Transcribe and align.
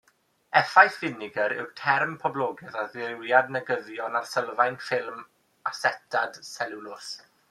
Effaith 0.59 0.95
finegr 1.01 1.53
yw'r 1.57 1.67
term 1.81 2.15
poblogaidd 2.23 2.79
ar 2.83 2.89
ddirywiad 2.95 3.53
negyddion 3.57 4.17
ar 4.21 4.27
sylfaen 4.31 4.79
ffilm 4.87 5.23
asetad 5.73 6.45
seliwlos. 6.53 7.13